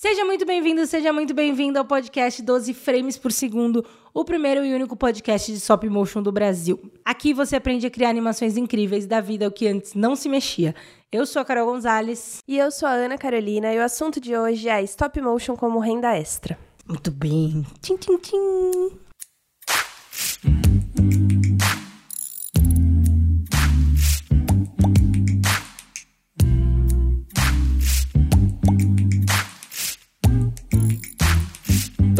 [0.00, 4.72] Seja muito bem-vindo, seja muito bem-vindo ao podcast 12 Frames por Segundo, o primeiro e
[4.72, 6.80] único podcast de stop motion do Brasil.
[7.04, 10.74] Aqui você aprende a criar animações incríveis da vida o que antes não se mexia.
[11.12, 12.38] Eu sou a Carol Gonzalez.
[12.48, 15.78] E eu sou a Ana Carolina, e o assunto de hoje é stop motion como
[15.78, 16.58] renda extra.
[16.88, 17.62] Muito bem.
[17.82, 18.98] Tchim, tchim, tchim.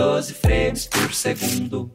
[0.00, 1.90] Doze frames por segundo.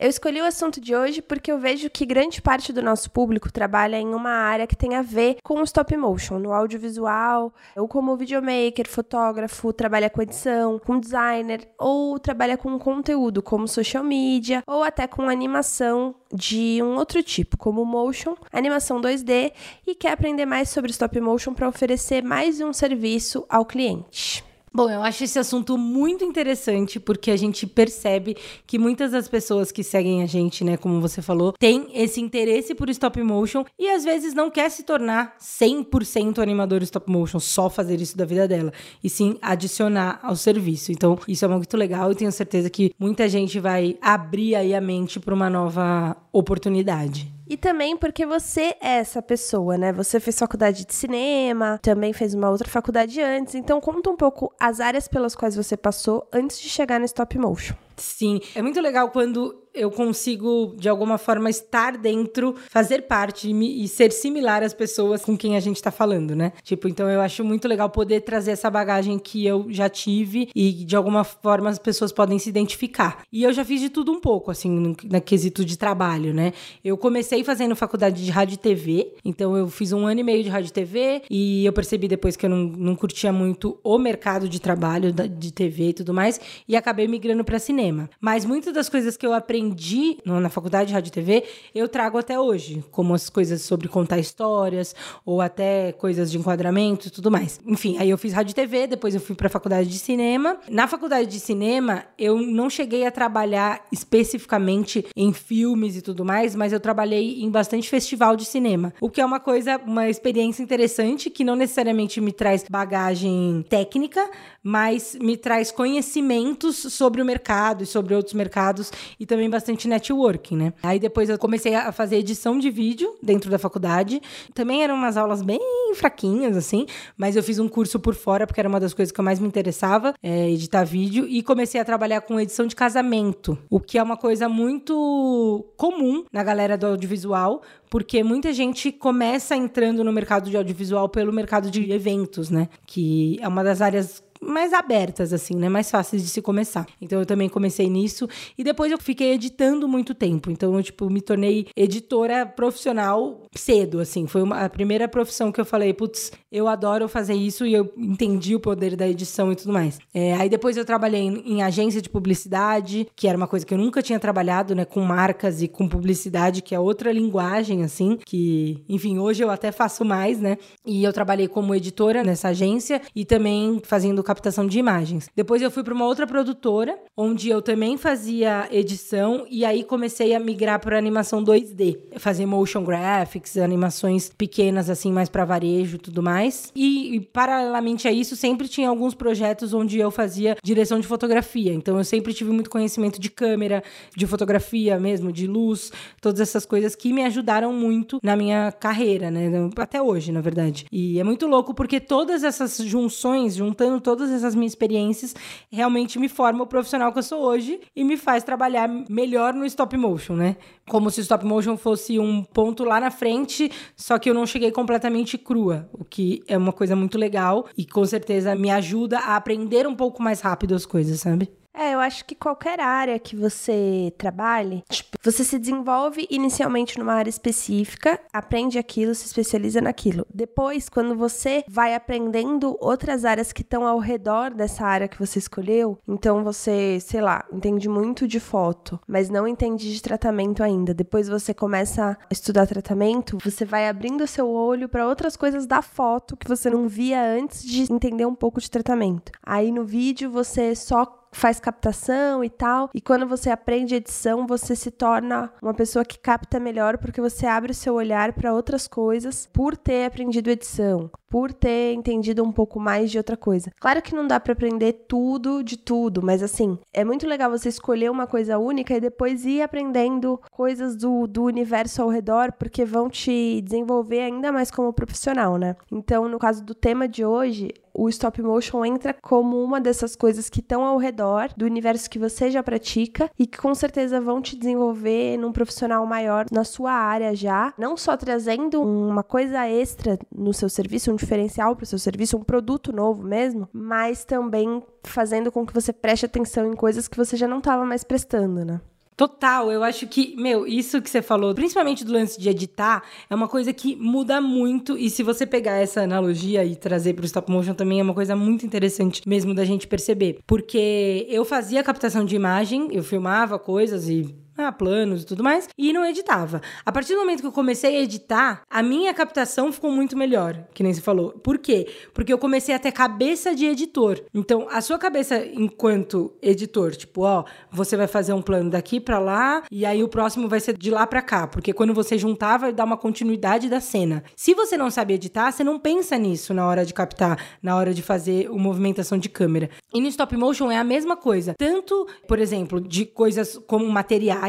[0.00, 3.52] Eu escolhi o assunto de hoje porque eu vejo que grande parte do nosso público
[3.52, 7.86] trabalha em uma área que tem a ver com o stop motion, no audiovisual, ou
[7.86, 14.62] como videomaker, fotógrafo, trabalha com edição, com designer, ou trabalha com conteúdo como social media,
[14.66, 19.52] ou até com animação de um outro tipo, como motion, animação 2D,
[19.86, 24.42] e quer aprender mais sobre stop motion para oferecer mais um serviço ao cliente.
[24.76, 29.72] Bom, eu acho esse assunto muito interessante porque a gente percebe que muitas das pessoas
[29.72, 33.88] que seguem a gente, né, como você falou, têm esse interesse por stop motion e
[33.88, 38.46] às vezes não quer se tornar 100% animador stop motion, só fazer isso da vida
[38.46, 38.70] dela,
[39.02, 40.92] e sim adicionar ao serviço.
[40.92, 44.80] Então, isso é muito legal e tenho certeza que muita gente vai abrir aí a
[44.82, 47.35] mente para uma nova oportunidade.
[47.48, 49.92] E também porque você é essa pessoa, né?
[49.92, 53.54] Você fez faculdade de cinema, também fez uma outra faculdade antes.
[53.54, 57.38] Então, conta um pouco as áreas pelas quais você passou antes de chegar no stop
[57.38, 57.74] motion.
[57.96, 63.86] Sim, é muito legal quando eu consigo, de alguma forma, estar dentro, fazer parte e,
[63.86, 66.52] ser similar às pessoas com quem a gente tá falando, né?
[66.62, 70.72] Tipo, então eu acho muito legal poder trazer essa bagagem que eu já tive e
[70.72, 73.22] de alguma forma as pessoas podem se identificar.
[73.30, 76.52] E eu já fiz de tudo um pouco, assim, no, na quesito de trabalho, né?
[76.82, 80.42] Eu comecei fazendo faculdade de rádio e TV, então eu fiz um ano e meio
[80.42, 83.98] de rádio e TV e eu percebi depois que eu não, não curtia muito o
[83.98, 88.08] mercado de trabalho de TV e tudo mais e acabei migrando para cinema.
[88.20, 91.88] Mas muitas das coisas que eu aprendi aprendi na faculdade de rádio e TV, eu
[91.88, 94.94] trago até hoje, como as coisas sobre contar histórias,
[95.24, 97.60] ou até coisas de enquadramento e tudo mais.
[97.66, 100.58] Enfim, aí eu fiz rádio e TV, depois eu fui para a faculdade de cinema.
[100.68, 106.54] Na faculdade de cinema, eu não cheguei a trabalhar especificamente em filmes e tudo mais,
[106.54, 110.62] mas eu trabalhei em bastante festival de cinema, o que é uma coisa, uma experiência
[110.62, 114.28] interessante que não necessariamente me traz bagagem técnica,
[114.66, 120.56] mas me traz conhecimentos sobre o mercado e sobre outros mercados e também bastante networking,
[120.56, 120.72] né?
[120.82, 124.20] Aí depois eu comecei a fazer edição de vídeo dentro da faculdade.
[124.52, 125.60] Também eram umas aulas bem
[125.94, 126.84] fraquinhas, assim,
[127.16, 129.38] mas eu fiz um curso por fora, porque era uma das coisas que eu mais
[129.38, 133.98] me interessava, é, editar vídeo, e comecei a trabalhar com edição de casamento, o que
[133.98, 140.12] é uma coisa muito comum na galera do audiovisual, porque muita gente começa entrando no
[140.12, 142.68] mercado de audiovisual pelo mercado de eventos, né?
[142.84, 145.68] Que é uma das áreas mais abertas, assim, né?
[145.68, 146.86] Mais fáceis de se começar.
[147.00, 148.28] Então eu também comecei nisso.
[148.56, 150.50] E depois eu fiquei editando muito tempo.
[150.50, 154.26] Então eu, tipo, me tornei editora profissional cedo, assim.
[154.26, 157.92] Foi uma, a primeira profissão que eu falei, putz, eu adoro fazer isso e eu
[157.96, 159.98] entendi o poder da edição e tudo mais.
[160.14, 163.74] É, aí depois eu trabalhei em, em, agência de publicidade, que era uma coisa que
[163.74, 164.84] eu nunca tinha trabalhado, né?
[164.84, 169.72] Com marcas e com publicidade, que é outra linguagem, assim, que, enfim, hoje eu até
[169.72, 170.58] faço mais, né?
[170.84, 175.30] E eu trabalhei como editora nessa agência e também fazendo captação de imagens.
[175.34, 180.34] Depois eu fui para uma outra produtora, onde eu também fazia edição e aí comecei
[180.34, 186.22] a migrar para animação 2D, fazer motion graphics, animações pequenas assim, mais para varejo, tudo
[186.22, 186.72] mais.
[186.74, 191.72] E, e paralelamente a isso, sempre tinha alguns projetos onde eu fazia direção de fotografia.
[191.72, 193.82] Então eu sempre tive muito conhecimento de câmera,
[194.16, 199.30] de fotografia mesmo, de luz, todas essas coisas que me ajudaram muito na minha carreira,
[199.30, 199.50] né?
[199.76, 200.86] Até hoje, na verdade.
[200.90, 205.34] E é muito louco porque todas essas junções, juntando todas todas essas minhas experiências
[205.70, 209.64] realmente me forma o profissional que eu sou hoje e me faz trabalhar melhor no
[209.66, 210.56] stop motion, né?
[210.88, 214.46] Como se o stop motion fosse um ponto lá na frente, só que eu não
[214.46, 219.18] cheguei completamente crua, o que é uma coisa muito legal e com certeza me ajuda
[219.18, 221.50] a aprender um pouco mais rápido as coisas, sabe?
[221.96, 227.30] Eu acho que qualquer área que você trabalhe, tipo, você se desenvolve inicialmente numa área
[227.30, 230.26] específica, aprende aquilo, se especializa naquilo.
[230.32, 235.38] Depois, quando você vai aprendendo outras áreas que estão ao redor dessa área que você
[235.38, 240.92] escolheu, então você, sei lá, entende muito de foto, mas não entende de tratamento ainda.
[240.92, 245.80] Depois você começa a estudar tratamento, você vai abrindo seu olho para outras coisas da
[245.80, 249.32] foto que você não via antes de entender um pouco de tratamento.
[249.42, 252.90] Aí no vídeo você só faz captação e tal.
[252.94, 257.46] E quando você aprende edição, você se torna uma pessoa que capta melhor porque você
[257.46, 262.50] abre o seu olhar para outras coisas por ter aprendido edição, por ter entendido um
[262.50, 263.70] pouco mais de outra coisa.
[263.78, 267.68] Claro que não dá para aprender tudo de tudo, mas assim, é muito legal você
[267.68, 272.84] escolher uma coisa única e depois ir aprendendo coisas do, do universo ao redor, porque
[272.84, 275.76] vão te desenvolver ainda mais como profissional, né?
[275.92, 280.50] Então, no caso do tema de hoje, o stop motion entra como uma dessas coisas
[280.50, 284.42] que estão ao redor do universo que você já pratica e que com certeza vão
[284.42, 290.18] te desenvolver num profissional maior na sua área já, não só trazendo uma coisa extra
[290.34, 294.82] no seu serviço, um diferencial para o seu serviço, um produto novo mesmo, mas também
[295.02, 298.64] fazendo com que você preste atenção em coisas que você já não estava mais prestando,
[298.64, 298.80] né?
[299.16, 303.34] Total, eu acho que, meu, isso que você falou, principalmente do lance de editar, é
[303.34, 304.98] uma coisa que muda muito.
[304.98, 308.12] E se você pegar essa analogia e trazer para o stop motion também, é uma
[308.12, 310.40] coisa muito interessante mesmo da gente perceber.
[310.46, 315.68] Porque eu fazia captação de imagem, eu filmava coisas e ah, planos e tudo mais,
[315.76, 316.60] e não editava.
[316.84, 320.64] A partir do momento que eu comecei a editar, a minha captação ficou muito melhor,
[320.72, 321.30] que nem você falou.
[321.30, 321.86] Por quê?
[322.14, 324.20] Porque eu comecei a ter cabeça de editor.
[324.32, 329.18] Então, a sua cabeça enquanto editor, tipo, ó, você vai fazer um plano daqui para
[329.18, 332.58] lá e aí o próximo vai ser de lá para cá, porque quando você juntar
[332.58, 334.22] vai dar uma continuidade da cena.
[334.34, 337.92] Se você não sabe editar, você não pensa nisso na hora de captar, na hora
[337.92, 339.70] de fazer uma movimentação de câmera.
[339.92, 341.54] E no stop motion é a mesma coisa.
[341.58, 344.45] Tanto, por exemplo, de coisas como materiais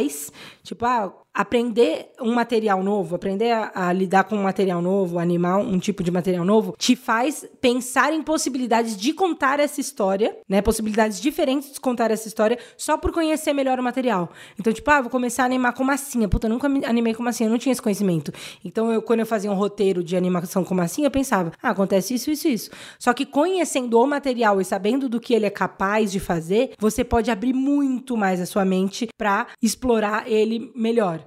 [0.63, 5.60] tipo, ah, aprender um material novo, aprender a, a, lidar com um material novo, animar
[5.60, 10.63] um tipo de material novo, te faz pensar em possibilidades de contar essa história, né?
[10.63, 14.31] Possibilidades diferentes de contar essa história só por conhecer melhor o material.
[14.60, 16.28] Então, tipo, ah, vou começar a animar com massinha.
[16.28, 18.34] Puta, eu nunca animei com massinha, eu não tinha esse conhecimento.
[18.66, 22.16] Então, eu, quando eu fazia um roteiro de animação com massinha, eu pensava, ah, acontece
[22.16, 22.72] isso, isso, isso.
[22.98, 27.04] Só que conhecendo o material e sabendo do que ele é capaz de fazer, você
[27.04, 31.26] pode abrir muito mais a sua mente para explorar ele melhor.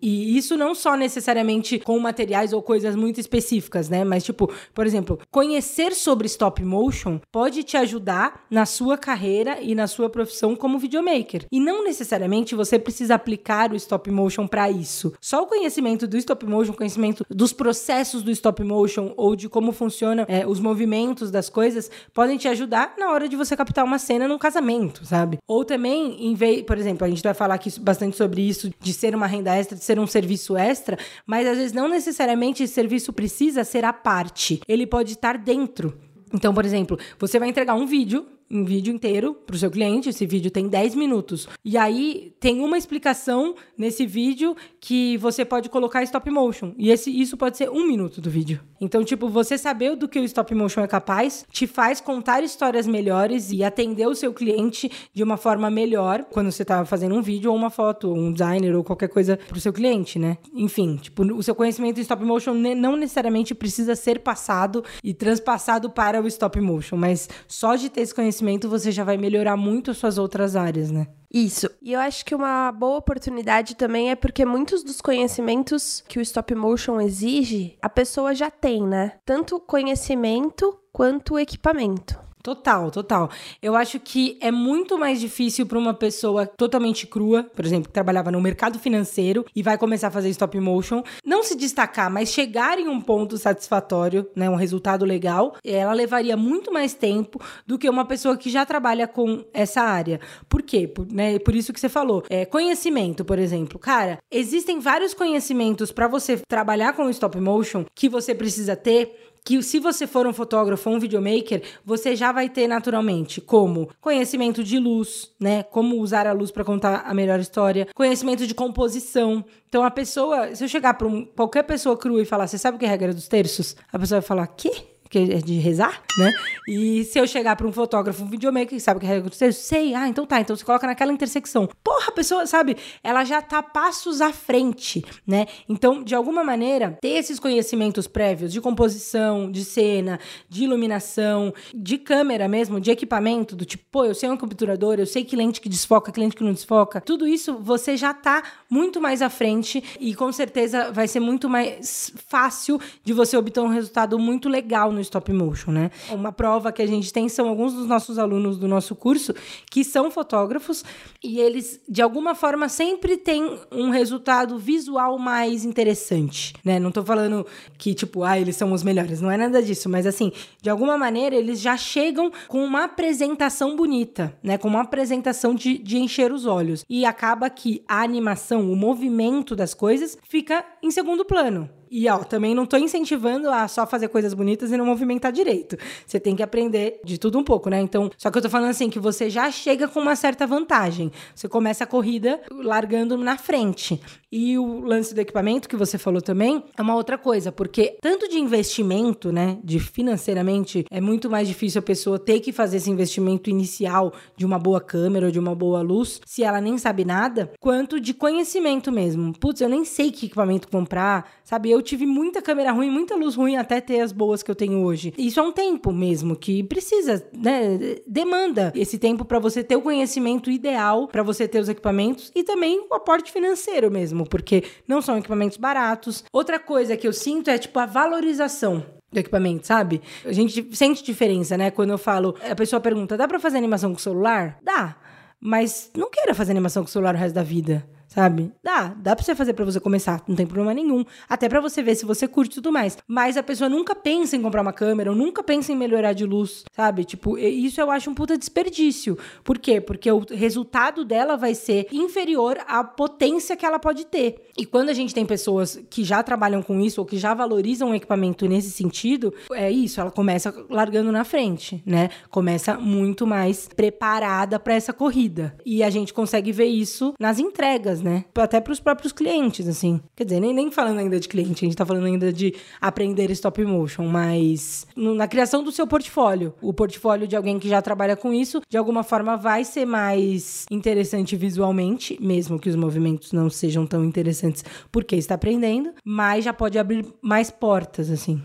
[0.00, 4.04] E isso não só necessariamente com materiais ou coisas muito específicas, né?
[4.04, 9.74] Mas, tipo, por exemplo, conhecer sobre stop motion pode te ajudar na sua carreira e
[9.74, 11.46] na sua profissão como videomaker.
[11.50, 15.12] E não necessariamente você precisa aplicar o stop motion para isso.
[15.20, 19.72] Só o conhecimento do stop motion, conhecimento dos processos do stop motion ou de como
[19.72, 23.98] funcionam é, os movimentos das coisas, podem te ajudar na hora de você captar uma
[23.98, 25.38] cena num casamento, sabe?
[25.48, 28.92] Ou também, em vez, por exemplo, a gente vai falar aqui bastante sobre isso de
[28.92, 32.62] ser uma renda extra, de ser ser um serviço extra, mas às vezes não necessariamente
[32.62, 34.60] esse serviço precisa ser à parte.
[34.66, 35.96] Ele pode estar dentro.
[36.32, 40.08] Então, por exemplo, você vai entregar um vídeo um vídeo inteiro para o seu cliente.
[40.08, 41.48] Esse vídeo tem 10 minutos.
[41.64, 46.72] E aí tem uma explicação nesse vídeo que você pode colocar stop motion.
[46.76, 48.60] E esse, isso pode ser um minuto do vídeo.
[48.80, 52.86] Então, tipo, você saber do que o stop motion é capaz te faz contar histórias
[52.86, 57.22] melhores e atender o seu cliente de uma forma melhor quando você está fazendo um
[57.22, 60.38] vídeo ou uma foto, ou um designer ou qualquer coisa para o seu cliente, né?
[60.54, 65.88] Enfim, tipo, o seu conhecimento em stop motion não necessariamente precisa ser passado e transpassado
[65.90, 69.56] para o stop motion, mas só de ter esse conhecimento conhecimento, você já vai melhorar
[69.56, 71.06] muito as suas outras áreas, né?
[71.32, 71.68] Isso.
[71.80, 76.22] E eu acho que uma boa oportunidade também é porque muitos dos conhecimentos que o
[76.22, 79.12] stop motion exige, a pessoa já tem, né?
[79.24, 82.23] Tanto conhecimento quanto equipamento.
[82.44, 83.30] Total, total.
[83.62, 87.94] Eu acho que é muito mais difícil para uma pessoa totalmente crua, por exemplo, que
[87.94, 92.28] trabalhava no mercado financeiro e vai começar a fazer stop motion, não se destacar, mas
[92.28, 97.78] chegar em um ponto satisfatório, né, um resultado legal, ela levaria muito mais tempo do
[97.78, 100.20] que uma pessoa que já trabalha com essa área.
[100.46, 100.86] Por quê?
[100.86, 102.24] Por, né, por isso que você falou.
[102.28, 103.78] É, conhecimento, por exemplo.
[103.78, 109.62] Cara, existem vários conhecimentos para você trabalhar com stop motion que você precisa ter que
[109.62, 114.64] se você for um fotógrafo ou um videomaker, você já vai ter naturalmente como conhecimento
[114.64, 115.62] de luz, né?
[115.64, 119.44] Como usar a luz para contar a melhor história, conhecimento de composição.
[119.68, 122.76] Então a pessoa, se eu chegar para um, qualquer pessoa crua e falar, você sabe
[122.76, 123.76] o que é a regra dos terços?
[123.92, 124.93] A pessoa vai falar, que?
[125.14, 126.32] Que é de rezar, né?
[126.66, 129.30] E se eu chegar para um fotógrafo, um videomaker, que sabe o que é regra
[129.52, 131.68] sei, ah, então tá, então você coloca naquela intersecção.
[131.84, 135.46] Porra, a pessoa, sabe, ela já tá passos à frente, né?
[135.68, 140.18] Então, de alguma maneira, ter esses conhecimentos prévios de composição, de cena,
[140.48, 145.06] de iluminação, de câmera mesmo, de equipamento, do tipo, pô, eu sei um capturador, eu
[145.06, 148.42] sei que lente que desfoca, que lente que não desfoca, tudo isso você já tá
[148.68, 153.60] muito mais à frente e com certeza vai ser muito mais fácil de você obter
[153.60, 155.90] um resultado muito legal no stop motion, né?
[156.10, 159.34] Uma prova que a gente tem são alguns dos nossos alunos do nosso curso
[159.70, 160.84] que são fotógrafos
[161.22, 166.78] e eles, de alguma forma, sempre têm um resultado visual mais interessante, né?
[166.78, 167.46] Não tô falando
[167.78, 170.98] que, tipo, ah, eles são os melhores, não é nada disso, mas assim, de alguma
[170.98, 174.58] maneira, eles já chegam com uma apresentação bonita, né?
[174.58, 176.84] Com uma apresentação de, de encher os olhos.
[176.88, 181.68] E acaba que a animação, o movimento das coisas fica em segundo plano.
[181.96, 185.76] E, ó, também não tô incentivando a só fazer coisas bonitas e não movimentar direito.
[186.04, 187.80] Você tem que aprender de tudo um pouco, né?
[187.80, 191.12] Então, só que eu tô falando assim, que você já chega com uma certa vantagem.
[191.36, 194.00] Você começa a corrida largando na frente.
[194.36, 198.28] E o lance do equipamento que você falou também é uma outra coisa, porque tanto
[198.28, 202.90] de investimento, né, de financeiramente, é muito mais difícil a pessoa ter que fazer esse
[202.90, 207.04] investimento inicial de uma boa câmera ou de uma boa luz, se ela nem sabe
[207.04, 209.32] nada, quanto de conhecimento mesmo.
[209.38, 211.70] Putz, eu nem sei que equipamento comprar, sabe?
[211.70, 214.82] Eu tive muita câmera ruim, muita luz ruim até ter as boas que eu tenho
[214.82, 215.14] hoje.
[215.16, 217.78] Isso é um tempo mesmo que precisa, né?
[218.06, 222.42] Demanda esse tempo para você ter o conhecimento ideal, para você ter os equipamentos e
[222.42, 226.24] também o aporte financeiro mesmo, porque não são equipamentos baratos.
[226.32, 230.02] Outra coisa que eu sinto é tipo a valorização do equipamento, sabe?
[230.24, 231.70] A gente sente diferença, né?
[231.70, 234.96] Quando eu falo, a pessoa pergunta: "Dá para fazer animação com celular?" Dá.
[235.40, 238.52] Mas não queira fazer animação com celular o resto da vida sabe?
[238.62, 241.04] Dá, dá pra você fazer para você começar, não tem problema nenhum.
[241.28, 242.96] Até para você ver se você curte e tudo mais.
[243.06, 246.24] Mas a pessoa nunca pensa em comprar uma câmera, ou nunca pensa em melhorar de
[246.24, 247.04] luz, sabe?
[247.04, 249.18] Tipo, isso eu acho um puta desperdício.
[249.42, 249.80] Por quê?
[249.80, 254.43] Porque o resultado dela vai ser inferior à potência que ela pode ter.
[254.56, 257.90] E quando a gente tem pessoas que já trabalham com isso, ou que já valorizam
[257.90, 262.08] o equipamento nesse sentido, é isso, ela começa largando na frente, né?
[262.30, 265.56] Começa muito mais preparada para essa corrida.
[265.66, 268.24] E a gente consegue ver isso nas entregas, né?
[268.36, 270.00] Até para os próprios clientes, assim.
[270.14, 273.30] Quer dizer, nem, nem falando ainda de cliente, a gente tá falando ainda de aprender
[273.30, 276.54] stop motion, mas na criação do seu portfólio.
[276.60, 280.66] O portfólio de alguém que já trabalha com isso, de alguma forma vai ser mais
[280.70, 284.43] interessante visualmente, mesmo que os movimentos não sejam tão interessantes
[284.90, 288.42] porque está aprendendo, mas já pode abrir mais portas, assim.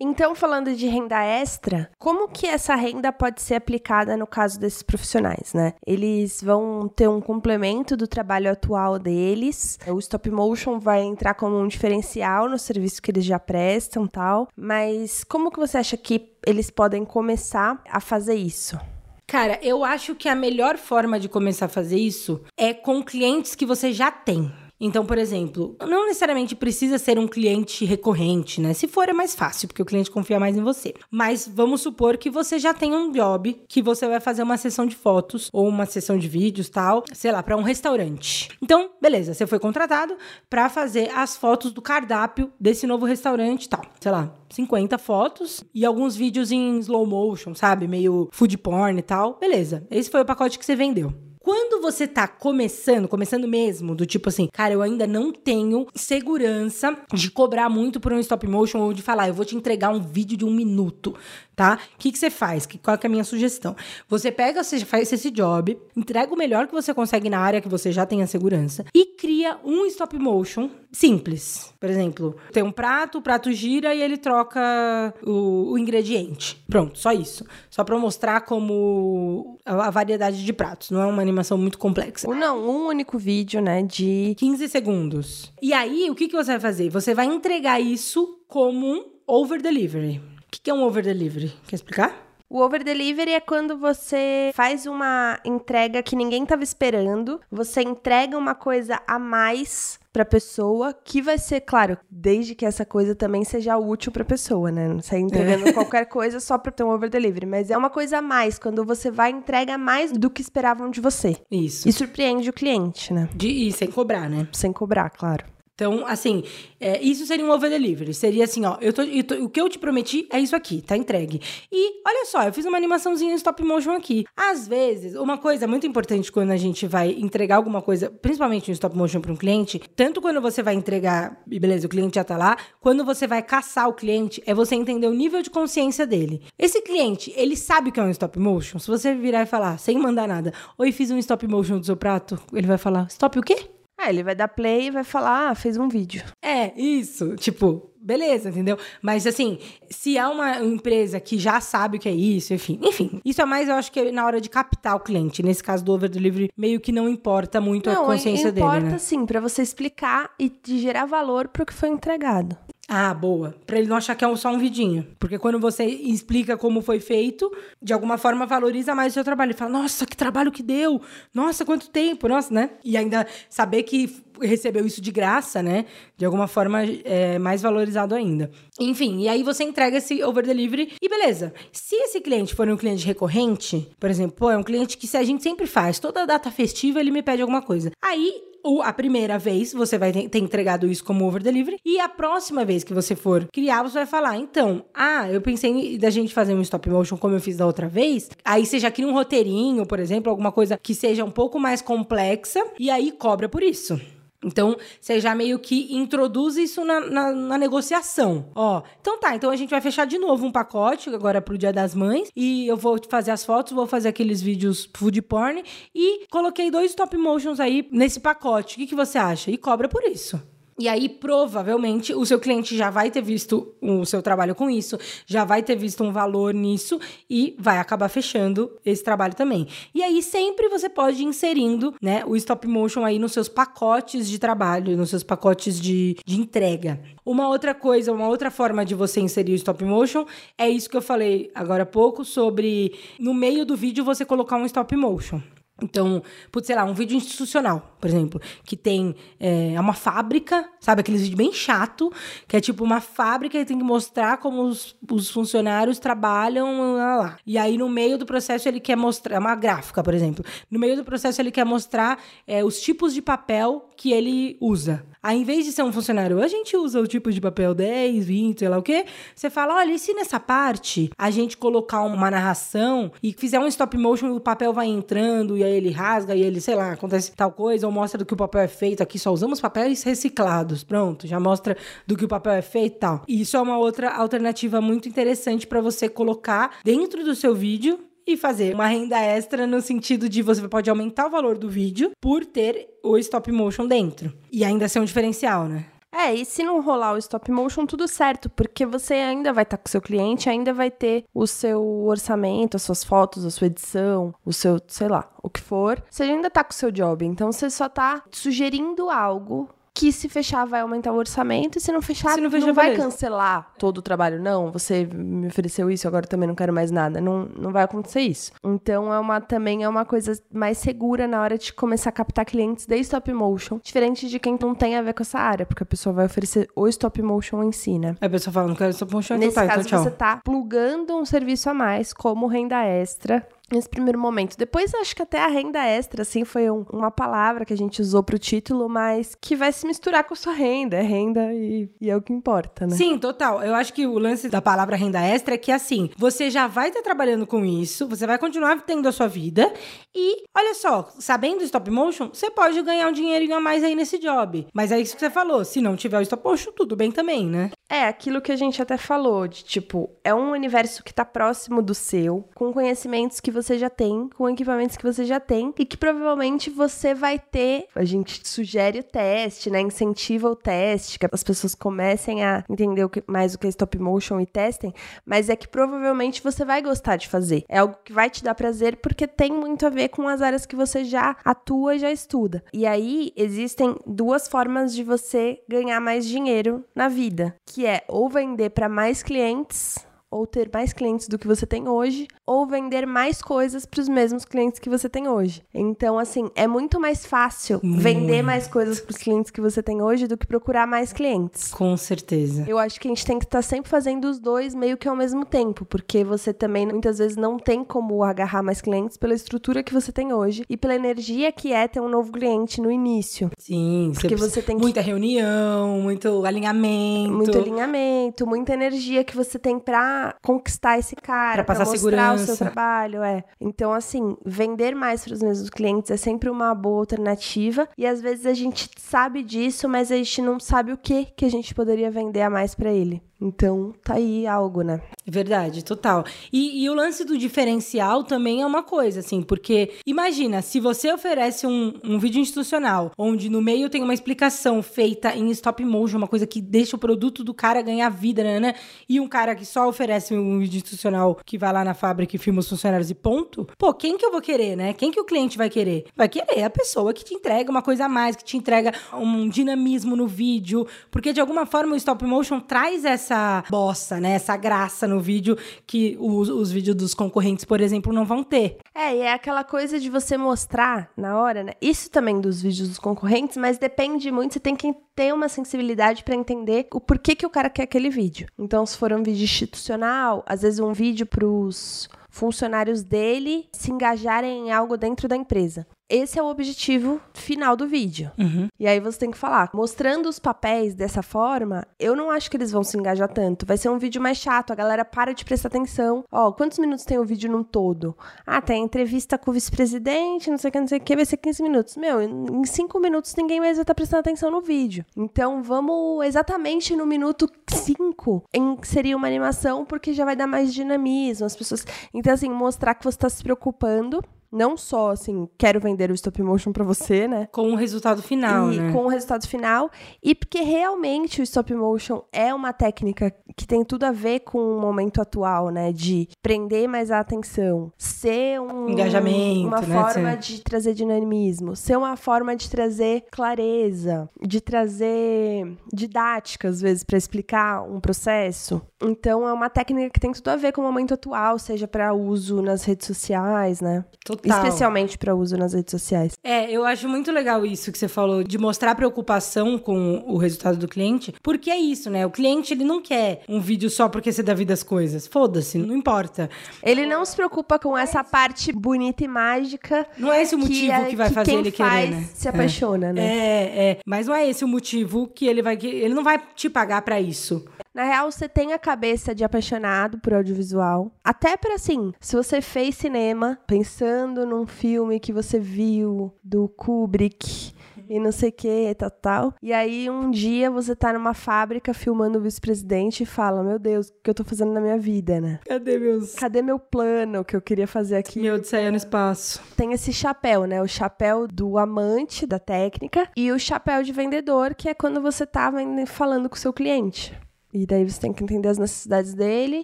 [0.00, 4.82] Então, falando de renda extra, como que essa renda pode ser aplicada no caso desses
[4.82, 5.72] profissionais, né?
[5.86, 9.78] Eles vão ter um complemento do trabalho atual deles.
[9.86, 14.48] O stop motion vai entrar como um diferencial no serviço que eles já prestam, tal.
[14.56, 18.78] Mas como que você acha que eles podem começar a fazer isso?
[19.26, 23.54] Cara, eu acho que a melhor forma de começar a fazer isso é com clientes
[23.54, 24.52] que você já tem.
[24.84, 28.74] Então, por exemplo, não necessariamente precisa ser um cliente recorrente, né?
[28.74, 30.92] Se for, é mais fácil, porque o cliente confia mais em você.
[31.10, 34.84] Mas vamos supor que você já tem um job que você vai fazer uma sessão
[34.84, 38.50] de fotos ou uma sessão de vídeos, tal, sei lá, para um restaurante.
[38.60, 40.18] Então, beleza, você foi contratado
[40.50, 45.86] para fazer as fotos do cardápio desse novo restaurante, tal, sei lá, 50 fotos e
[45.86, 47.88] alguns vídeos em slow motion, sabe?
[47.88, 49.38] Meio food porn e tal.
[49.40, 49.86] Beleza.
[49.90, 51.10] Esse foi o pacote que você vendeu.
[51.44, 56.96] Quando você tá começando, começando mesmo, do tipo assim, cara, eu ainda não tenho segurança
[57.12, 60.00] de cobrar muito por um stop motion ou de falar, eu vou te entregar um
[60.00, 61.14] vídeo de um minuto,
[61.54, 61.78] tá?
[61.94, 62.66] O que, que você faz?
[62.82, 63.76] Qual é a minha sugestão?
[64.08, 67.68] Você pega, você faz esse job, entrega o melhor que você consegue na área que
[67.68, 71.74] você já tem a segurança e cria um stop motion simples.
[71.80, 76.62] Por exemplo, tem um prato, o prato gira e ele troca o, o ingrediente.
[76.68, 77.44] Pronto, só isso.
[77.68, 80.90] Só para mostrar como a, a variedade de pratos.
[80.90, 82.28] Não é uma animação muito complexa.
[82.28, 85.52] Ou não, um único vídeo, né, de 15 segundos.
[85.60, 86.88] E aí, o que, que você vai fazer?
[86.90, 90.20] Você vai entregar isso como um over delivery.
[90.54, 91.52] O que, é um over delivery?
[91.66, 92.24] Quer explicar?
[92.48, 98.38] O over delivery é quando você faz uma entrega que ninguém estava esperando, você entrega
[98.38, 103.42] uma coisa a mais para pessoa, que vai ser, claro, desde que essa coisa também
[103.42, 104.86] seja útil para pessoa, né?
[104.86, 105.72] Não sai entregando é.
[105.74, 108.84] qualquer coisa só para ter um over delivery, mas é uma coisa a mais quando
[108.84, 111.36] você vai entrega mais do que esperavam de você.
[111.50, 111.88] Isso.
[111.88, 113.28] E surpreende o cliente, né?
[113.34, 114.46] De, e sem cobrar, né?
[114.52, 115.44] Sem cobrar, claro.
[115.74, 116.44] Então, assim,
[116.78, 118.14] é, isso seria um over delivery.
[118.14, 120.80] Seria assim, ó, eu tô, eu tô, o que eu te prometi é isso aqui,
[120.80, 121.40] tá entregue.
[121.70, 124.24] E olha só, eu fiz uma animaçãozinha em stop motion aqui.
[124.36, 128.72] Às vezes, uma coisa muito importante quando a gente vai entregar alguma coisa, principalmente um
[128.74, 132.24] stop motion para um cliente, tanto quando você vai entregar, e beleza, o cliente já
[132.24, 136.06] tá lá, quando você vai caçar o cliente, é você entender o nível de consciência
[136.06, 136.40] dele.
[136.56, 138.78] Esse cliente, ele sabe que é um stop motion?
[138.78, 141.96] Se você virar e falar, sem mandar nada, oi, fiz um stop motion do seu
[141.96, 143.73] prato, ele vai falar, stop o quê?
[143.98, 146.22] Ah, ele vai dar play e vai falar, ah, fez um vídeo.
[146.42, 147.36] É, isso.
[147.36, 148.76] Tipo, beleza, entendeu?
[149.00, 149.58] Mas assim,
[149.88, 153.44] se há uma empresa que já sabe o que é isso, enfim, enfim, isso é
[153.44, 155.42] mais, eu acho que é na hora de captar o cliente.
[155.42, 158.66] Nesse caso do over delivery, meio que não importa muito não, a consciência importa, dele.
[158.66, 158.98] Importa né?
[158.98, 162.56] sim, para você explicar e gerar valor pro que foi entregado.
[162.88, 163.54] Ah, boa.
[163.66, 165.06] Pra ele não achar que é só um vidinho.
[165.18, 167.50] Porque quando você explica como foi feito,
[167.82, 169.50] de alguma forma valoriza mais o seu trabalho.
[169.50, 171.00] Ele fala, nossa, que trabalho que deu!
[171.32, 172.28] Nossa, quanto tempo!
[172.28, 172.70] Nossa, né?
[172.84, 175.86] E ainda saber que recebeu isso de graça, né?
[176.16, 178.50] De alguma forma é mais valorizado ainda.
[178.78, 181.54] Enfim, e aí você entrega esse over delivery e beleza.
[181.72, 185.16] Se esse cliente for um cliente recorrente, por exemplo, pô, é um cliente que se
[185.16, 187.92] a gente sempre faz, toda data festiva ele me pede alguma coisa.
[188.02, 192.64] Aí a primeira vez você vai ter entregado isso como over delivery e a próxima
[192.64, 196.54] vez que você for criar, você vai falar, então, ah, eu pensei da gente fazer
[196.54, 198.30] um stop motion como eu fiz da outra vez.
[198.44, 201.82] Aí você já cria um roteirinho, por exemplo, alguma coisa que seja um pouco mais
[201.82, 204.00] complexa e aí cobra por isso.
[204.44, 208.46] Então, você já meio que introduz isso na, na, na, negociação.
[208.54, 211.72] Ó, então tá, então a gente vai fechar de novo um pacote agora pro Dia
[211.72, 212.28] das Mães.
[212.36, 215.62] E eu vou fazer as fotos, vou fazer aqueles vídeos food porn.
[215.94, 218.74] E coloquei dois stop motions aí nesse pacote.
[218.74, 219.50] O que, que você acha?
[219.50, 220.40] E cobra por isso.
[220.78, 224.98] E aí, provavelmente, o seu cliente já vai ter visto o seu trabalho com isso,
[225.26, 227.00] já vai ter visto um valor nisso
[227.30, 229.68] e vai acabar fechando esse trabalho também.
[229.94, 234.28] E aí, sempre você pode ir inserindo né, o stop motion aí nos seus pacotes
[234.28, 237.00] de trabalho, nos seus pacotes de, de entrega.
[237.24, 240.26] Uma outra coisa, uma outra forma de você inserir o stop motion
[240.58, 244.56] é isso que eu falei agora há pouco sobre no meio do vídeo você colocar
[244.56, 245.40] um stop motion.
[245.82, 251.00] Então, putz, sei lá, um vídeo institucional, por exemplo, que tem é, uma fábrica, sabe?
[251.00, 252.12] Aqueles vídeos bem chato,
[252.46, 257.16] que é tipo uma fábrica e tem que mostrar como os, os funcionários trabalham lá,
[257.16, 257.36] lá.
[257.44, 260.44] E aí, no meio do processo, ele quer mostrar, uma gráfica, por exemplo.
[260.70, 265.04] No meio do processo, ele quer mostrar é, os tipos de papel que ele usa.
[265.24, 268.26] Aí, em vez de ser um funcionário, a gente usa o tipo de papel 10,
[268.26, 269.06] 20, sei lá o quê.
[269.34, 273.66] Você fala, olha, e se nessa parte a gente colocar uma narração e fizer um
[273.66, 277.32] stop motion o papel vai entrando e aí ele rasga e ele, sei lá, acontece
[277.32, 279.02] tal coisa, ou mostra do que o papel é feito.
[279.02, 280.84] Aqui só usamos papéis reciclados.
[280.84, 281.74] Pronto, já mostra
[282.06, 283.22] do que o papel é feito e tal.
[283.26, 287.98] E isso é uma outra alternativa muito interessante para você colocar dentro do seu vídeo
[288.26, 292.12] e fazer uma renda extra no sentido de você pode aumentar o valor do vídeo
[292.20, 294.32] por ter o stop motion dentro.
[294.50, 295.86] E ainda ser um diferencial, né?
[296.16, 299.76] É, e se não rolar o stop motion, tudo certo, porque você ainda vai estar
[299.76, 303.50] tá com o seu cliente, ainda vai ter o seu orçamento, as suas fotos, a
[303.50, 306.00] sua edição, o seu, sei lá, o que for.
[306.08, 310.28] Você ainda tá com o seu job, então você só tá sugerindo algo que se
[310.28, 313.04] fechar vai aumentar o orçamento e se não fechar, se não, fechar, não vai beleza.
[313.04, 314.42] cancelar todo o trabalho.
[314.42, 317.20] Não, você me ofereceu isso, agora também não quero mais nada.
[317.20, 318.52] Não, não vai acontecer isso.
[318.64, 322.44] Então, é uma, também é uma coisa mais segura na hora de começar a captar
[322.44, 325.84] clientes de stop motion, diferente de quem não tem a ver com essa área, porque
[325.84, 328.16] a pessoa vai oferecer o stop motion em si, né?
[328.20, 330.40] A pessoa fala, não quero stop motion, então Nesse então tá, caso, então você tá
[330.42, 334.56] plugando um serviço a mais como renda extra nesse primeiro momento.
[334.56, 338.00] Depois, acho que até a renda extra, assim, foi um, uma palavra que a gente
[338.00, 340.96] usou pro título, mas que vai se misturar com a sua renda.
[340.96, 342.96] É renda e, e é o que importa, né?
[342.96, 343.62] Sim, total.
[343.62, 346.88] Eu acho que o lance da palavra renda extra é que, assim, você já vai
[346.88, 349.72] estar trabalhando com isso, você vai continuar tendo a sua vida
[350.14, 354.18] e, olha só, sabendo stop motion, você pode ganhar um dinheirinho a mais aí nesse
[354.18, 354.66] job.
[354.72, 357.46] Mas é isso que você falou, se não tiver o stop motion, tudo bem também,
[357.46, 357.70] né?
[357.88, 361.82] É, aquilo que a gente até falou, de tipo, é um universo que tá próximo
[361.82, 365.84] do seu, com conhecimentos que você já tem, com equipamentos que você já tem, e
[365.84, 367.86] que provavelmente você vai ter.
[367.94, 369.80] A gente sugere o teste, né?
[369.80, 374.40] Incentiva o teste, que as pessoas comecem a entender mais o que é stop motion
[374.40, 374.92] e testem,
[375.24, 377.64] mas é que provavelmente você vai gostar de fazer.
[377.68, 380.66] É algo que vai te dar prazer porque tem muito a ver com as áreas
[380.66, 382.64] que você já atua e já estuda.
[382.72, 388.28] E aí existem duas formas de você ganhar mais dinheiro na vida, que é ou
[388.28, 393.06] vender para mais clientes ou ter mais clientes do que você tem hoje, ou vender
[393.06, 395.62] mais coisas para os mesmos clientes que você tem hoje.
[395.72, 400.02] Então, assim, é muito mais fácil vender mais coisas para os clientes que você tem
[400.02, 401.70] hoje do que procurar mais clientes.
[401.70, 402.64] Com certeza.
[402.66, 405.06] Eu acho que a gente tem que estar tá sempre fazendo os dois meio que
[405.06, 409.34] ao mesmo tempo, porque você também muitas vezes não tem como agarrar mais clientes pela
[409.34, 412.90] estrutura que você tem hoje e pela energia que é ter um novo cliente no
[412.90, 413.50] início.
[413.56, 415.06] Sim, porque você, você tem muita que...
[415.06, 421.74] reunião, muito alinhamento, muito alinhamento, muita energia que você tem para conquistar esse cara, pra,
[421.74, 422.42] pra mostrar segurança.
[422.42, 423.44] o seu trabalho, é.
[423.60, 428.20] Então, assim, vender mais para os mesmos clientes é sempre uma boa alternativa e às
[428.20, 431.74] vezes a gente sabe disso, mas a gente não sabe o que que a gente
[431.74, 433.22] poderia vender a mais para ele.
[433.40, 435.00] Então, tá aí algo, né?
[435.26, 436.24] Verdade, total.
[436.52, 441.10] E, e, o lance do diferencial também é uma coisa, assim, porque imagina, se você
[441.12, 446.18] oferece um, um vídeo institucional, onde no meio tem uma explicação feita em stop motion,
[446.18, 448.60] uma coisa que deixa o produto do cara ganhar vida, né?
[448.60, 448.74] né
[449.08, 452.38] e um cara que só oferece um vídeo institucional que vai lá na fábrica e
[452.38, 454.92] filma os funcionários e ponto, pô, quem que eu vou querer, né?
[454.92, 456.04] Quem que o cliente vai querer?
[456.14, 459.48] Vai querer a pessoa que te entrega uma coisa a mais, que te entrega um
[459.48, 463.23] dinamismo no vídeo, porque de alguma forma o stop motion traz essa
[463.70, 464.32] bossa, né?
[464.32, 465.56] Essa graça no no vídeo
[465.86, 468.78] que os, os vídeos dos concorrentes, por exemplo, não vão ter.
[468.94, 471.72] É, e é aquela coisa de você mostrar na hora, né?
[471.80, 476.24] Isso também dos vídeos dos concorrentes, mas depende muito, você tem que ter uma sensibilidade
[476.24, 478.48] para entender o porquê que o cara quer aquele vídeo.
[478.58, 483.92] Então, se for um vídeo institucional, às vezes um vídeo para os funcionários dele se
[483.92, 485.86] engajarem em algo dentro da empresa.
[486.08, 488.30] Esse é o objetivo final do vídeo.
[488.38, 488.68] Uhum.
[488.78, 492.56] E aí você tem que falar, mostrando os papéis dessa forma, eu não acho que
[492.56, 493.64] eles vão se engajar tanto.
[493.64, 496.24] Vai ser um vídeo mais chato, a galera para de prestar atenção.
[496.30, 498.16] Ó, quantos minutos tem o vídeo num todo?
[498.46, 501.24] Ah, tem entrevista com o vice-presidente, não sei o que, não sei o que, vai
[501.24, 501.96] ser 15 minutos.
[501.96, 505.04] Meu, em 5 minutos ninguém mais vai estar prestando atenção no vídeo.
[505.16, 511.46] Então vamos exatamente no minuto 5 inserir uma animação, porque já vai dar mais dinamismo.
[511.46, 511.86] As pessoas.
[512.12, 514.22] Então, assim, mostrar que você está se preocupando
[514.54, 517.48] não só assim, quero vender o stop motion para você, né?
[517.50, 518.92] Com o resultado final, e, né?
[518.92, 519.90] Com o resultado final
[520.22, 524.58] e porque realmente o stop motion é uma técnica que tem tudo a ver com
[524.58, 530.02] o momento atual, né, de prender mais a atenção, ser um engajamento, uma né?
[530.02, 537.04] forma de trazer dinamismo, ser uma forma de trazer clareza, de trazer didática às vezes
[537.04, 538.82] para explicar um processo.
[539.02, 542.14] Então é uma técnica que tem tudo a ver com o momento atual, seja para
[542.14, 544.04] uso nas redes sociais, né?
[544.24, 544.43] Total.
[544.44, 546.32] Especialmente para uso nas redes sociais.
[546.42, 550.76] É, eu acho muito legal isso que você falou, de mostrar preocupação com o resultado
[550.76, 552.26] do cliente, porque é isso, né?
[552.26, 555.26] O cliente, ele não quer um vídeo só porque você dá vida às coisas.
[555.26, 556.48] Foda-se, não importa.
[556.82, 560.06] Ele não se preocupa com essa parte bonita e mágica.
[560.18, 562.16] Não é esse o motivo que, é, que vai que fazer quem ele faz querer,
[562.16, 562.28] né?
[562.34, 563.12] se apaixona, é.
[563.12, 563.22] né?
[563.22, 563.98] É, é.
[564.06, 565.78] Mas não é esse o motivo que ele vai...
[565.82, 567.64] Ele não vai te pagar para isso.
[567.94, 571.12] Na real, você tem a cabeça de apaixonado por audiovisual.
[571.22, 577.72] Até para assim, se você fez cinema pensando num filme que você viu do Kubrick
[578.08, 579.54] e não sei o que, tal, tal.
[579.62, 584.08] E aí um dia você tá numa fábrica filmando o vice-presidente e fala: Meu Deus,
[584.08, 585.60] o que eu tô fazendo na minha vida, né?
[585.64, 586.34] Cadê meus.
[586.34, 588.40] Cadê meu plano que eu queria fazer aqui?
[588.40, 589.62] Meu Odisseia no espaço.
[589.76, 590.82] Tem esse chapéu, né?
[590.82, 595.46] O chapéu do amante da técnica e o chapéu de vendedor, que é quando você
[595.46, 595.72] tá
[596.06, 597.32] falando com o seu cliente.
[597.74, 599.82] E daí você tem que entender as necessidades dele,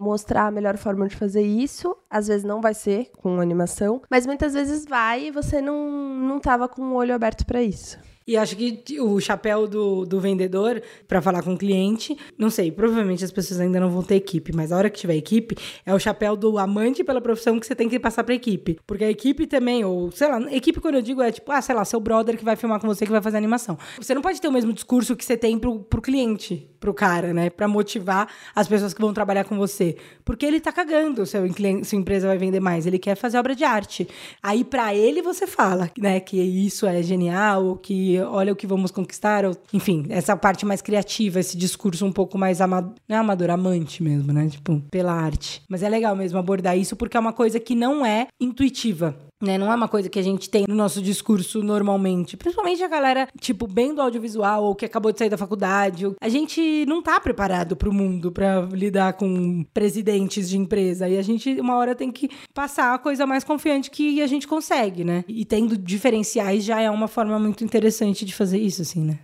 [0.00, 1.96] mostrar a melhor forma de fazer isso.
[2.08, 6.38] Às vezes não vai ser com animação, mas muitas vezes vai e você não, não
[6.38, 7.98] tava com o olho aberto para isso.
[8.30, 12.70] E acho que o chapéu do, do vendedor para falar com o cliente, não sei,
[12.70, 15.92] provavelmente as pessoas ainda não vão ter equipe, mas a hora que tiver equipe, é
[15.92, 18.78] o chapéu do amante pela profissão que você tem que passar pra equipe.
[18.86, 21.74] Porque a equipe também, ou sei lá, equipe quando eu digo é tipo, ah, sei
[21.74, 23.76] lá, seu brother que vai filmar com você, que vai fazer animação.
[23.98, 27.32] Você não pode ter o mesmo discurso que você tem pro, pro cliente, pro cara,
[27.34, 27.50] né?
[27.50, 29.96] Pra motivar as pessoas que vão trabalhar com você.
[30.24, 31.36] Porque ele tá cagando se
[31.84, 32.86] sua empresa vai vender mais.
[32.86, 34.08] Ele quer fazer obra de arte.
[34.42, 38.90] Aí para ele você fala, né, que isso é genial, que olha o que vamos
[38.90, 43.18] conquistar, ou, enfim, essa parte mais criativa, esse discurso um pouco mais amador, não é
[43.18, 44.48] amador, amante mesmo, né?
[44.48, 45.62] Tipo, pela arte.
[45.68, 49.14] Mas é legal mesmo abordar isso porque é uma coisa que não é intuitiva.
[49.40, 52.36] Né, não é uma coisa que a gente tem no nosso discurso normalmente.
[52.36, 56.04] Principalmente a galera, tipo, bem do audiovisual ou que acabou de sair da faculdade.
[56.20, 61.08] A gente não tá preparado pro mundo para lidar com presidentes de empresa.
[61.08, 64.46] E a gente, uma hora, tem que passar a coisa mais confiante que a gente
[64.46, 65.24] consegue, né?
[65.26, 69.18] E tendo diferenciais já é uma forma muito interessante de fazer isso, assim, né?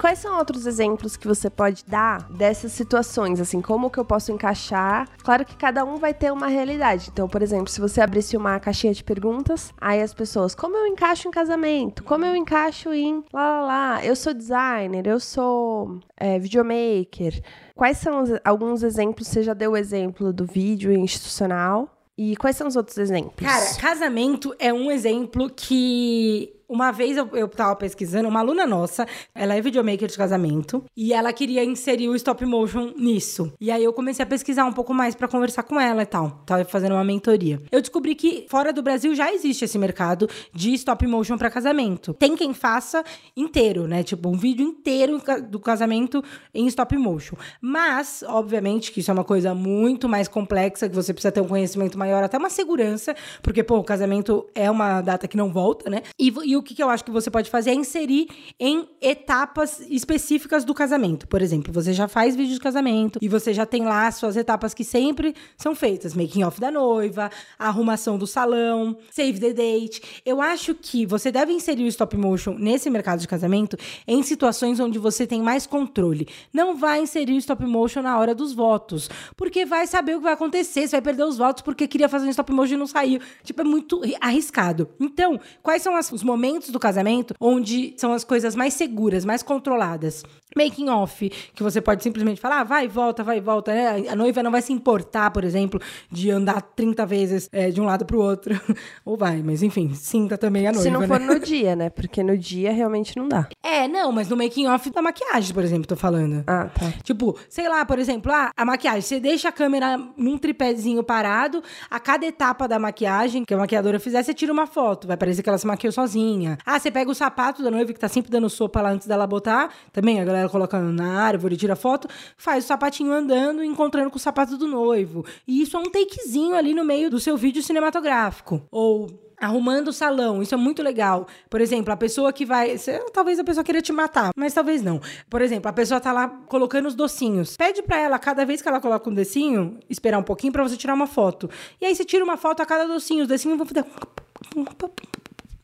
[0.00, 3.38] Quais são outros exemplos que você pode dar dessas situações?
[3.38, 5.06] Assim, como que eu posso encaixar?
[5.22, 7.10] Claro que cada um vai ter uma realidade.
[7.12, 10.86] Então, por exemplo, se você abrisse uma caixinha de perguntas, aí as pessoas, como eu
[10.86, 12.02] encaixo em casamento?
[12.02, 14.04] Como eu encaixo em lá lá lá?
[14.04, 17.42] Eu sou designer, eu sou é, videomaker.
[17.74, 19.28] Quais são os, alguns exemplos?
[19.28, 21.88] Você já deu o exemplo do vídeo institucional.
[22.16, 23.46] E quais são os outros exemplos?
[23.46, 29.04] Cara, casamento é um exemplo que uma vez eu, eu tava pesquisando, uma aluna nossa,
[29.34, 33.52] ela é videomaker de casamento, e ela queria inserir o stop motion nisso.
[33.60, 36.42] E aí eu comecei a pesquisar um pouco mais para conversar com ela e tal.
[36.46, 37.60] Tava fazendo uma mentoria.
[37.72, 42.14] Eu descobri que fora do Brasil já existe esse mercado de stop motion para casamento.
[42.14, 43.02] Tem quem faça
[43.36, 44.04] inteiro, né?
[44.04, 46.22] Tipo, um vídeo inteiro do casamento
[46.54, 47.34] em stop motion.
[47.60, 51.48] Mas, obviamente, que isso é uma coisa muito mais complexa, que você precisa ter um
[51.48, 55.90] conhecimento maior, até uma segurança, porque, pô, o casamento é uma data que não volta,
[55.90, 56.02] né?
[56.16, 59.80] E, e o que, que eu acho que você pode fazer é inserir em etapas
[59.88, 61.26] específicas do casamento.
[61.26, 64.36] Por exemplo, você já faz vídeo de casamento e você já tem lá as suas
[64.36, 70.22] etapas que sempre são feitas: making off da noiva, arrumação do salão, save the date.
[70.24, 74.78] Eu acho que você deve inserir o stop motion nesse mercado de casamento em situações
[74.78, 76.28] onde você tem mais controle.
[76.52, 80.24] Não vai inserir o stop motion na hora dos votos, porque vai saber o que
[80.24, 82.86] vai acontecer, você vai perder os votos porque queria fazer um stop motion e não
[82.86, 83.20] saiu.
[83.42, 84.88] Tipo, é muito arriscado.
[85.00, 89.42] Então, quais são as, os momentos do casamento onde são as coisas mais seguras, mais
[89.42, 90.22] controladas?
[90.56, 94.08] Making off, que você pode simplesmente falar, ah, vai e volta, vai e volta, né?
[94.08, 97.84] A noiva não vai se importar, por exemplo, de andar 30 vezes é, de um
[97.84, 98.60] lado pro outro.
[99.04, 100.82] Ou vai, mas enfim, sinta também a noiva.
[100.82, 101.26] Se não for né?
[101.26, 101.88] no dia, né?
[101.88, 103.48] Porque no dia realmente não dá.
[103.62, 106.42] É, não, mas no making off da maquiagem, por exemplo, tô falando.
[106.46, 106.92] Ah, tá.
[107.04, 111.62] Tipo, sei lá, por exemplo, ah, a maquiagem, você deixa a câmera num tripézinho parado,
[111.88, 115.06] a cada etapa da maquiagem que a maquiadora fizer, você tira uma foto.
[115.06, 116.29] Vai parecer que ela se maquiou sozinha.
[116.64, 119.26] Ah, você pega o sapato da noiva que tá sempre dando sopa lá antes dela
[119.26, 119.72] botar.
[119.92, 124.20] Também a galera coloca na árvore, tira foto, faz o sapatinho andando, encontrando com o
[124.20, 125.24] sapato do noivo.
[125.46, 128.62] E isso é um takezinho ali no meio do seu vídeo cinematográfico.
[128.70, 131.26] Ou arrumando o salão, isso é muito legal.
[131.48, 132.76] Por exemplo, a pessoa que vai.
[133.12, 135.00] Talvez a pessoa queira te matar, mas talvez não.
[135.28, 137.56] Por exemplo, a pessoa tá lá colocando os docinhos.
[137.56, 140.76] Pede para ela, cada vez que ela coloca um docinho, esperar um pouquinho para você
[140.76, 141.48] tirar uma foto.
[141.80, 143.22] E aí você tira uma foto a cada docinho.
[143.22, 143.84] Os docinhos vão fazer.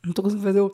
[0.07, 0.73] Não tô conseguindo fazer o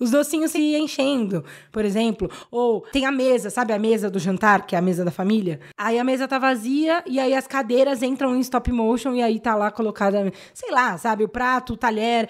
[0.00, 2.30] os docinhos se enchendo, por exemplo.
[2.50, 5.58] Ou tem a mesa, sabe a mesa do jantar, que é a mesa da família?
[5.76, 9.40] Aí a mesa tá vazia e aí as cadeiras entram em stop motion e aí
[9.40, 12.28] tá lá colocada, sei lá, sabe, o prato, o talher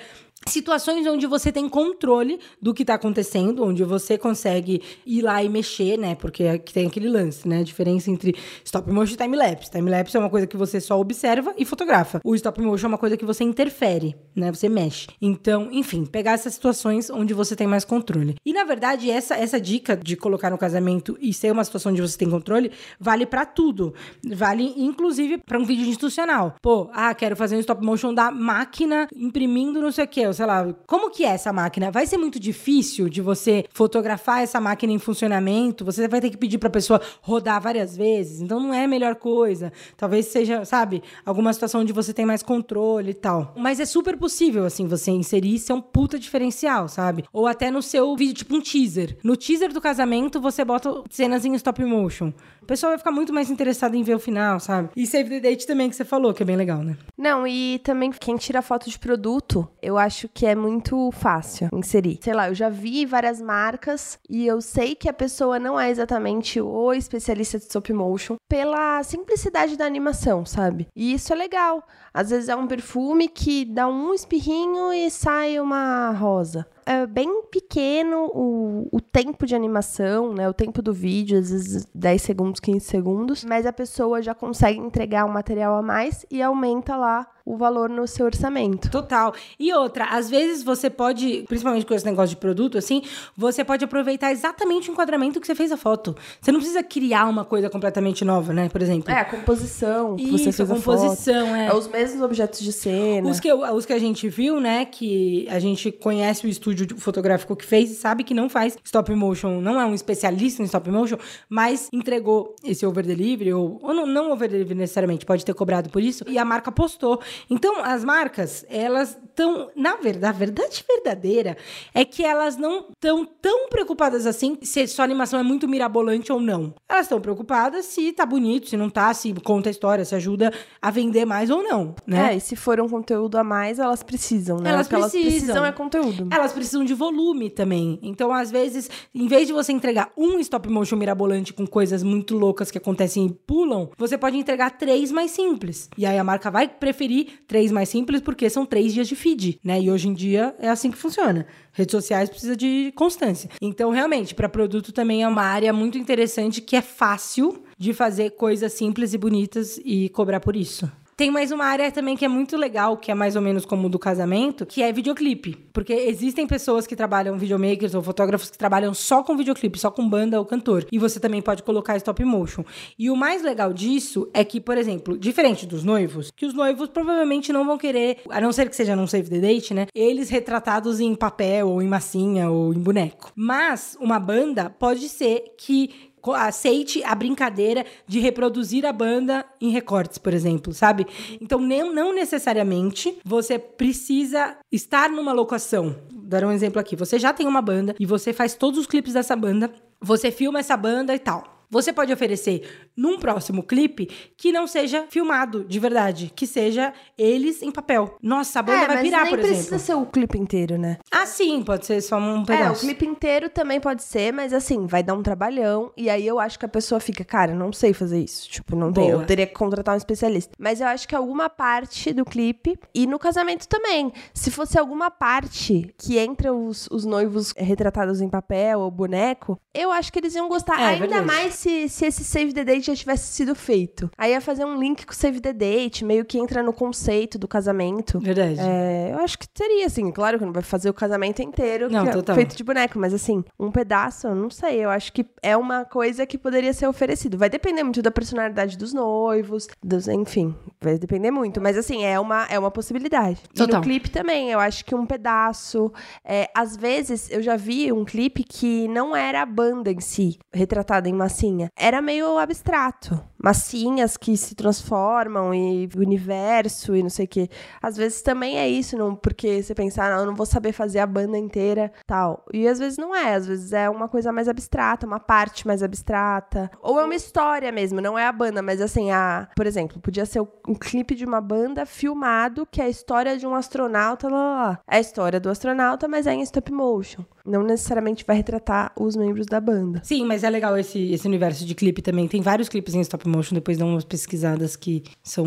[0.51, 5.49] situações onde você tem controle do que está acontecendo, onde você consegue ir lá e
[5.49, 6.15] mexer, né?
[6.15, 7.61] Porque aqui tem aquele lance, né?
[7.61, 8.35] A diferença entre
[8.65, 9.71] stop motion e time lapse.
[9.71, 12.21] Time lapse é uma coisa que você só observa e fotografa.
[12.25, 14.53] O stop motion é uma coisa que você interfere, né?
[14.53, 15.09] Você mexe.
[15.21, 18.37] Então, enfim, pegar essas situações onde você tem mais controle.
[18.45, 22.03] E na verdade, essa essa dica de colocar no casamento e ser uma situação onde
[22.03, 23.95] você tem controle vale para tudo.
[24.35, 26.57] Vale inclusive para um vídeo institucional.
[26.63, 30.47] Pô, ah, quero fazer um stop motion da máquina imprimindo não sei o quê sei
[30.47, 31.91] lá, como que é essa máquina?
[31.91, 35.85] Vai ser muito difícil de você fotografar essa máquina em funcionamento?
[35.85, 38.89] Você vai ter que pedir para a pessoa rodar várias vezes, então não é a
[38.89, 39.73] melhor coisa.
[39.97, 43.53] Talvez seja, sabe, alguma situação onde você tem mais controle e tal.
[43.57, 47.25] Mas é super possível, assim, você inserir isso é um puta diferencial, sabe?
[47.33, 49.19] Ou até no seu vídeo, tipo um teaser.
[49.25, 52.33] No teaser do casamento, você bota cenas em stop motion.
[52.69, 54.91] Pessoal vai ficar muito mais interessado em ver o final, sabe?
[54.95, 56.99] E save the date também, que você falou, que é bem legal, né?
[57.17, 62.19] Não, e também quem tira foto de produto, eu acho que é muito fácil inserir.
[62.23, 65.89] Sei lá, eu já vi várias marcas e eu sei que a pessoa não é
[65.89, 70.89] exatamente o especialista de stop motion pela simplicidade da animação, sabe?
[70.95, 71.83] E isso é legal.
[72.13, 77.43] Às vezes é um perfume que dá um espirrinho e sai uma rosa é bem
[77.51, 80.49] pequeno o, o tempo de animação, né?
[80.49, 84.79] O tempo do vídeo, às vezes 10 segundos, 15 segundos, mas a pessoa já consegue
[84.79, 88.91] entregar um material a mais e aumenta lá o valor no seu orçamento.
[88.91, 89.33] Total.
[89.59, 93.03] E outra, às vezes você pode, principalmente com esse negócio de produto, assim,
[93.35, 96.15] você pode aproveitar exatamente o enquadramento que você fez a foto.
[96.41, 98.69] Você não precisa criar uma coisa completamente nova, né?
[98.69, 99.11] Por exemplo.
[99.11, 100.17] É, a composição.
[100.19, 101.57] Isso, você fez a composição, foto.
[101.57, 101.67] é.
[101.67, 101.75] é.
[101.75, 103.31] Os mesmos objetos de cena.
[103.31, 104.85] Os que, os que a gente viu, né?
[104.85, 109.15] Que a gente conhece o estúdio fotográfico que fez e sabe que não faz stop
[109.15, 111.17] motion, não é um especialista em stop motion,
[111.49, 115.89] mas entregou esse over delivery, ou, ou não, não over delivery necessariamente, pode ter cobrado
[115.89, 117.21] por isso, e a marca postou.
[117.49, 121.57] Então, as marcas, elas estão, na verdade, a verdade verdadeira
[121.95, 126.41] é que elas não estão tão preocupadas assim se sua animação é muito mirabolante ou
[126.41, 126.75] não.
[126.89, 130.53] Elas estão preocupadas se tá bonito, se não tá, se conta a história, se ajuda
[130.83, 132.33] a vender mais ou não, né?
[132.33, 134.71] É, e se for um conteúdo a mais, elas precisam, né?
[134.71, 135.21] Elas precisam.
[135.21, 136.29] elas precisam é conteúdo.
[136.31, 137.99] Elas precisam de volume também.
[138.03, 142.37] Então, às vezes, em vez de você entregar um stop motion mirabolante com coisas muito
[142.37, 145.89] loucas que acontecem e pulam, você pode entregar três mais simples.
[145.97, 149.61] E aí a marca vai preferir três mais simples porque são três dias de feed,
[149.63, 149.81] né?
[149.81, 151.47] E hoje em dia é assim que funciona.
[151.73, 153.51] Redes sociais precisa de constância.
[153.61, 158.31] Então, realmente, para produto também é uma área muito interessante que é fácil de fazer
[158.31, 160.91] coisas simples e bonitas e cobrar por isso.
[161.19, 163.89] Tem mais uma área também que é muito legal, que é mais ou menos como
[163.89, 165.57] do casamento, que é videoclipe.
[165.73, 170.09] Porque existem pessoas que trabalham, videomakers ou fotógrafos que trabalham só com videoclipe, só com
[170.09, 170.87] banda ou cantor.
[170.93, 172.63] E você também pode colocar stop motion.
[172.97, 176.89] E o mais legal disso é que, por exemplo, diferente dos noivos, que os noivos
[176.89, 179.89] provavelmente não vão querer, a não ser que seja num save the date, né?
[179.93, 183.33] Eles retratados em papel ou em massinha ou em boneco.
[183.35, 190.19] Mas uma banda pode ser que aceite a brincadeira de reproduzir a banda em recortes,
[190.19, 191.07] por exemplo, sabe?
[191.41, 195.97] Então, nem, não necessariamente você precisa estar numa locação.
[196.11, 196.97] Vou dar um exemplo aqui.
[196.97, 200.61] Você já tem uma banda e você faz todos os clipes dessa banda, você filma
[200.61, 201.58] essa banda e tal.
[201.71, 207.63] Você pode oferecer num próximo clipe que não seja filmado de verdade, que seja eles
[207.63, 208.17] em papel.
[208.23, 209.79] Nossa, a banda é, vai mas pirar, nem por precisa exemplo.
[209.79, 210.99] ser o clipe inteiro, né?
[211.11, 212.81] Ah, sim, pode ser só um É, o pedaço.
[212.81, 215.93] clipe inteiro também pode ser, mas assim, vai dar um trabalhão.
[215.97, 218.49] E aí eu acho que a pessoa fica, cara, não sei fazer isso.
[218.49, 219.09] Tipo, não tem.
[219.11, 220.53] Eu teria que contratar um especialista.
[220.59, 225.11] Mas eu acho que alguma parte do clipe, e no casamento também, se fosse alguma
[225.11, 230.35] parte que entra os, os noivos retratados em papel ou boneco, eu acho que eles
[230.35, 230.81] iam gostar.
[230.81, 231.27] É, Ainda verdade.
[231.27, 234.09] mais se, se esse Save the Date já tivesse sido feito.
[234.17, 237.37] Aí ia fazer um link com o Save the Date, meio que entra no conceito
[237.37, 238.21] do casamento.
[238.21, 238.61] Verdade.
[238.61, 242.05] É, eu acho que seria, assim, claro que não vai fazer o casamento inteiro Não,
[242.05, 245.27] que é feito de boneco, mas assim, um pedaço, eu não sei, eu acho que
[245.43, 247.37] é uma coisa que poderia ser oferecido.
[247.37, 252.21] Vai depender muito da personalidade dos noivos, dos, enfim, vai depender muito, mas assim, é
[252.21, 253.41] uma, é uma possibilidade.
[253.53, 253.81] E Total.
[253.81, 255.93] no clipe também, eu acho que um pedaço,
[256.25, 260.39] é, às vezes eu já vi um clipe que não era a banda em si,
[260.53, 263.33] retratada em massinha, era meio abstrato.
[263.43, 267.49] Massinhas que se transformam e o universo e não sei o que.
[267.81, 270.73] Às vezes também é isso, não, porque você pensa, ah, não, eu não vou saber
[270.73, 272.45] fazer a banda inteira, tal.
[272.53, 275.83] E às vezes não é, às vezes é uma coisa mais abstrata, uma parte mais
[275.83, 276.71] abstrata.
[276.83, 280.27] Ou é uma história mesmo, não é a banda, mas assim, a, por exemplo, podia
[280.27, 284.39] ser um clipe de uma banda filmado que é a história de um astronauta, lá,
[284.39, 284.81] lá, lá.
[284.89, 287.25] É a história do astronauta, mas é em stop motion.
[287.45, 290.01] Não necessariamente vai retratar os membros da banda.
[290.05, 292.29] Sim, mas é legal esse, esse universo de clipe também.
[292.29, 295.47] Tem vários clipes em stop motion, depois dá umas pesquisadas que são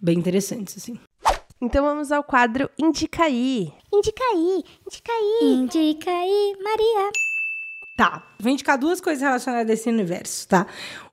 [0.00, 0.98] bem interessantes, assim.
[1.60, 3.72] Então vamos ao quadro Indica aí.
[3.92, 5.54] Indica aí, indica aí.
[5.54, 7.10] Indica aí, Maria.
[7.96, 10.66] Tá, vou indicar duas coisas relacionadas a esse universo, tá?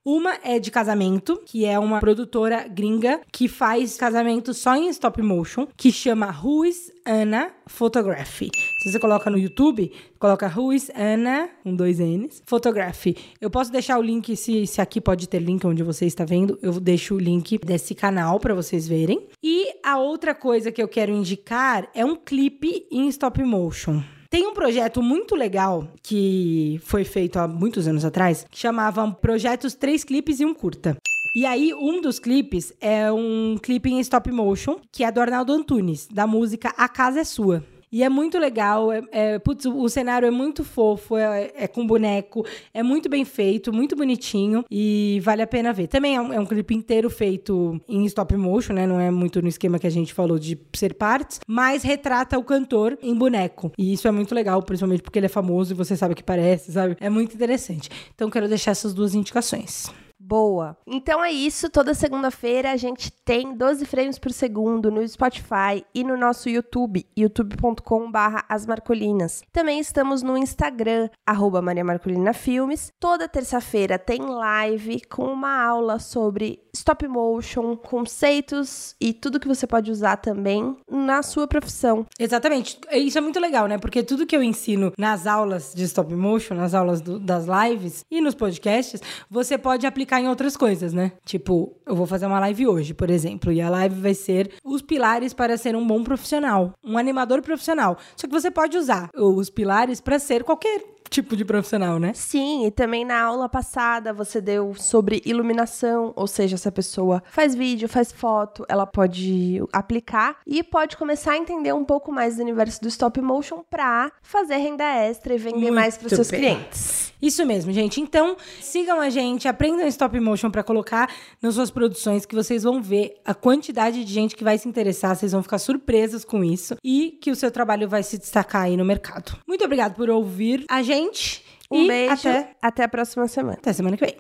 [0.04, 5.22] Uma é de casamento, que é uma produtora gringa que faz casamento só em stop
[5.22, 8.52] motion, que chama Ruiz Anna Photography.
[8.84, 13.16] Se você coloca no YouTube, coloca Ruiz Anna, um dois N's, Photography.
[13.40, 16.60] Eu posso deixar o link, se, se aqui pode ter link onde você está vendo,
[16.62, 19.26] eu deixo o link desse canal para vocês verem.
[19.42, 24.02] E a outra coisa que eu quero indicar é um clipe em stop motion.
[24.30, 29.76] Tem um projeto muito legal que foi feito há muitos anos atrás, que chamava Projetos
[29.76, 30.98] Três Clipes e um Curta.
[31.34, 35.54] E aí, um dos clipes é um clipe em stop motion, que é do Arnaldo
[35.54, 37.64] Antunes, da música A Casa é Sua.
[37.94, 41.86] E é muito legal, é, é- putz, o, cenário é muito fofo, é, é com
[41.86, 45.86] boneco, é muito bem feito, muito bonitinho e vale a pena ver.
[45.86, 48.88] Também é um, é um clipe inteiro feito em stop motion, né?
[48.88, 52.44] Não é muito no esquema que a gente falou de ser partes, mas retrata o
[52.44, 53.72] cantor em boneco.
[53.78, 56.24] E isso é muito legal, principalmente porque ele é famoso e você sabe o que
[56.24, 56.98] parece, sabe?
[57.00, 57.92] É muito interessante.
[58.16, 59.92] Então quero deixar essas duas indicações.
[60.26, 60.78] Boa.
[60.88, 61.70] Então é isso.
[61.70, 67.06] Toda segunda-feira a gente tem 12 frames por segundo no Spotify e no nosso YouTube,
[67.18, 69.42] youtube.com/barra As Marcolinas.
[69.52, 72.92] Também estamos no Instagram, arroba Maria Marcolina Filmes.
[73.00, 79.68] Toda terça-feira tem live com uma aula sobre stop motion, conceitos e tudo que você
[79.68, 82.06] pode usar também na sua profissão.
[82.18, 82.80] Exatamente.
[82.92, 83.78] Isso é muito legal, né?
[83.78, 88.04] Porque tudo que eu ensino nas aulas de stop motion, nas aulas do- das lives
[88.10, 91.14] e nos podcasts, você pode aplicar em outras coisas, né?
[91.26, 94.82] Tipo, eu vou fazer uma live hoje, por exemplo, e a live vai ser os
[94.82, 97.98] pilares para ser um bom profissional, um animador profissional.
[98.16, 102.12] Só que você pode usar os pilares para ser qualquer tipo de profissional, né?
[102.16, 107.22] Sim, e também na aula passada você deu sobre iluminação, ou seja, se a pessoa
[107.30, 112.38] faz vídeo, faz foto, ela pode aplicar e pode começar a entender um pouco mais
[112.38, 116.32] do universo do stop motion para fazer renda extra e vender Muito mais para seus
[116.32, 116.40] bem.
[116.40, 117.14] clientes.
[117.22, 118.02] Isso mesmo, gente.
[118.02, 121.10] Então, sigam a gente, aprendam stop motion para colocar
[121.42, 125.16] nas suas produções que vocês vão ver a quantidade de gente que vai se interessar,
[125.16, 128.76] vocês vão ficar surpresas com isso e que o seu trabalho vai se destacar aí
[128.76, 129.38] no mercado.
[129.48, 133.58] Muito obrigado por ouvir a gente Um e beijo, até até a próxima semana.
[133.58, 134.16] até semana que vem.